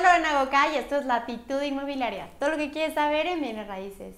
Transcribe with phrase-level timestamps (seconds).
[0.00, 2.30] Soy Lorena Goca y esto es Latitud Inmobiliaria.
[2.38, 4.16] Todo lo que quieres saber en bienes raíces.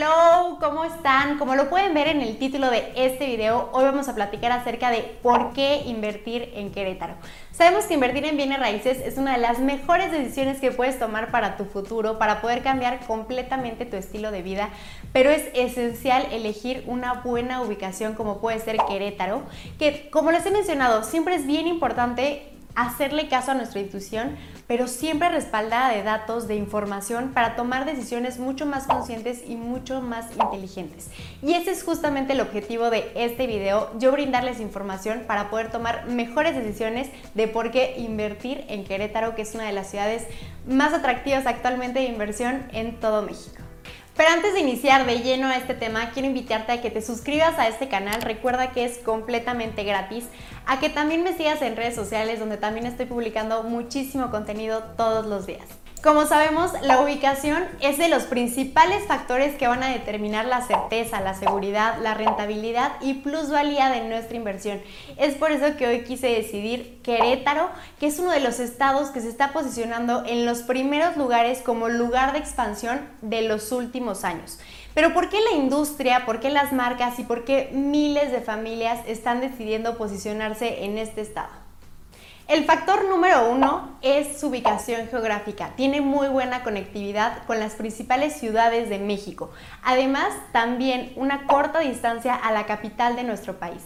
[0.00, 1.38] Hello, ¿cómo están?
[1.38, 4.90] Como lo pueden ver en el título de este video, hoy vamos a platicar acerca
[4.90, 7.14] de por qué invertir en Querétaro.
[7.50, 11.32] Sabemos que invertir en bienes raíces es una de las mejores decisiones que puedes tomar
[11.32, 14.68] para tu futuro, para poder cambiar completamente tu estilo de vida,
[15.12, 19.42] pero es esencial elegir una buena ubicación como puede ser Querétaro,
[19.80, 24.86] que como les he mencionado, siempre es bien importante hacerle caso a nuestra intuición, pero
[24.86, 30.26] siempre respaldada de datos, de información, para tomar decisiones mucho más conscientes y mucho más
[30.36, 31.10] inteligentes.
[31.42, 36.06] Y ese es justamente el objetivo de este video, yo brindarles información para poder tomar
[36.06, 40.26] mejores decisiones de por qué invertir en Querétaro, que es una de las ciudades
[40.66, 43.67] más atractivas actualmente de inversión en todo México.
[44.18, 47.56] Pero antes de iniciar de lleno a este tema, quiero invitarte a que te suscribas
[47.56, 48.20] a este canal.
[48.20, 50.24] Recuerda que es completamente gratis.
[50.66, 55.24] A que también me sigas en redes sociales donde también estoy publicando muchísimo contenido todos
[55.26, 55.68] los días.
[56.02, 61.20] Como sabemos, la ubicación es de los principales factores que van a determinar la certeza,
[61.20, 64.80] la seguridad, la rentabilidad y plusvalía de nuestra inversión.
[65.16, 69.20] Es por eso que hoy quise decidir Querétaro, que es uno de los estados que
[69.20, 74.60] se está posicionando en los primeros lugares como lugar de expansión de los últimos años.
[74.94, 79.00] Pero ¿por qué la industria, por qué las marcas y por qué miles de familias
[79.08, 81.67] están decidiendo posicionarse en este estado?
[82.48, 85.74] El factor número uno es su ubicación geográfica.
[85.76, 89.50] Tiene muy buena conectividad con las principales ciudades de México.
[89.84, 93.82] Además, también una corta distancia a la capital de nuestro país.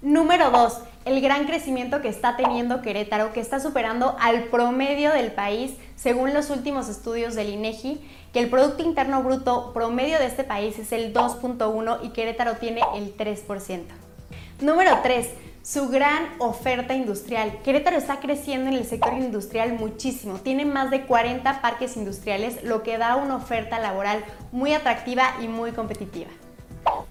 [0.00, 0.78] Número 2.
[1.06, 6.34] El gran crecimiento que está teniendo Querétaro, que está superando al promedio del país, según
[6.34, 8.00] los últimos estudios del INEGI,
[8.32, 12.80] que el Producto Interno Bruto promedio de este país es el 2.1 y Querétaro tiene
[12.94, 13.82] el 3%.
[14.60, 15.28] Número 3
[15.62, 17.60] su gran oferta industrial.
[17.62, 20.38] Querétaro está creciendo en el sector industrial muchísimo.
[20.38, 25.46] Tiene más de 40 parques industriales, lo que da una oferta laboral muy atractiva y
[25.46, 26.30] muy competitiva.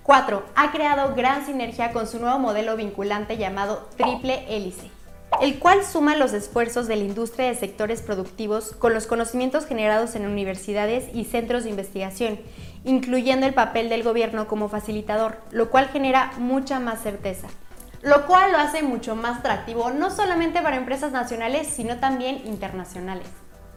[0.03, 0.43] 4.
[0.55, 4.91] Ha creado gran sinergia con su nuevo modelo vinculante llamado Triple Hélice,
[5.39, 10.15] el cual suma los esfuerzos de la industria de sectores productivos con los conocimientos generados
[10.15, 12.41] en universidades y centros de investigación,
[12.83, 17.47] incluyendo el papel del gobierno como facilitador, lo cual genera mucha más certeza
[18.01, 23.27] lo cual lo hace mucho más atractivo no solamente para empresas nacionales, sino también internacionales.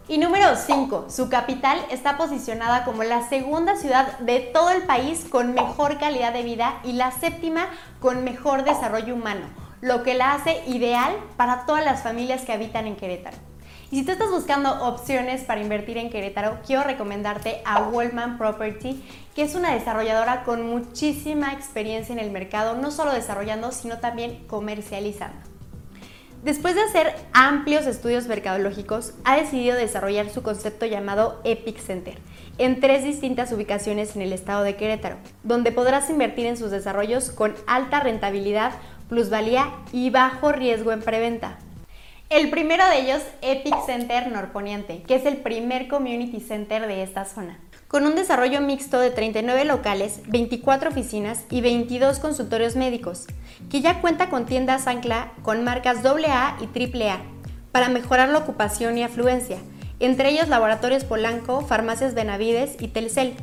[0.07, 5.25] Y número 5, su capital está posicionada como la segunda ciudad de todo el país
[5.31, 7.69] con mejor calidad de vida y la séptima
[8.01, 9.47] con mejor desarrollo humano,
[9.81, 13.39] lo que la hace ideal para todas las familias que habitan en Querétaro.
[13.95, 19.01] Y si tú estás buscando opciones para invertir en Querétaro, quiero recomendarte a Wallman Property,
[19.37, 24.49] que es una desarrolladora con muchísima experiencia en el mercado, no solo desarrollando, sino también
[24.49, 25.39] comercializando.
[26.43, 32.19] Después de hacer amplios estudios mercadológicos, ha decidido desarrollar su concepto llamado Epic Center
[32.59, 37.31] en tres distintas ubicaciones en el estado de Querétaro, donde podrás invertir en sus desarrollos
[37.31, 38.73] con alta rentabilidad,
[39.09, 41.61] plusvalía y bajo riesgo en preventa.
[42.35, 47.27] El primero de ellos, Epic Center Norponiente, que es el primer community center de esta
[47.27, 47.61] zona.
[47.87, 53.29] Con un desarrollo mixto de 39 locales, 24 oficinas y 22 consultorios médicos,
[53.71, 57.21] que ya cuenta con tiendas ancla con marcas AA y AAA
[57.71, 59.59] para mejorar la ocupación y afluencia,
[60.01, 63.37] entre ellos Laboratorios Polanco, Farmacias Benavides y Telcel,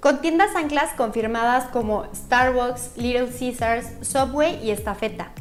[0.00, 5.32] Con tiendas anclas confirmadas como Starbucks, Little Caesars, Subway y Estafeta.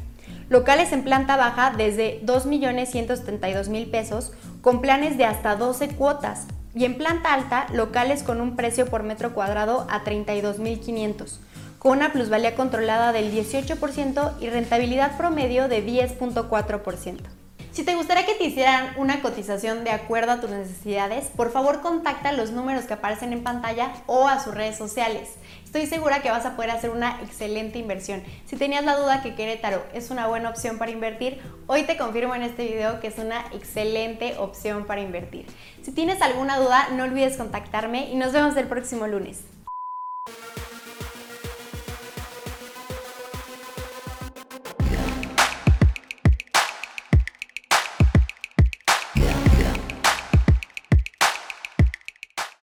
[0.49, 4.31] Locales en planta baja desde 2.172.000 pesos
[4.61, 6.47] con planes de hasta 12 cuotas.
[6.73, 11.39] Y en planta alta, locales con un precio por metro cuadrado a 32.500
[11.85, 17.34] con una plusvalía controlada del 18% y rentabilidad promedio de 10.4%.
[17.75, 21.81] Si te gustaría que te hicieran una cotización de acuerdo a tus necesidades, por favor
[21.81, 25.31] contacta los números que aparecen en pantalla o a sus redes sociales.
[25.65, 28.23] Estoy segura que vas a poder hacer una excelente inversión.
[28.45, 32.33] Si tenías la duda que Querétaro es una buena opción para invertir, hoy te confirmo
[32.33, 35.45] en este video que es una excelente opción para invertir.
[35.83, 39.41] Si tienes alguna duda, no olvides contactarme y nos vemos el próximo lunes.